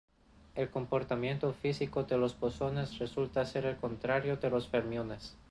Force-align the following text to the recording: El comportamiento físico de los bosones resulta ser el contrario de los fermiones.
El 0.55 0.71
comportamiento 0.71 1.53
físico 1.53 2.05
de 2.05 2.17
los 2.17 2.39
bosones 2.39 2.97
resulta 2.97 3.45
ser 3.45 3.67
el 3.67 3.77
contrario 3.77 4.35
de 4.37 4.49
los 4.49 4.67
fermiones. 4.67 5.37